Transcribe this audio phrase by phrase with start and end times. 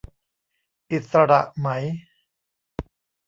[0.91, 1.67] อิสระไหม